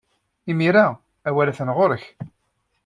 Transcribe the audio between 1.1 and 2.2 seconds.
awal atan ɣer-k.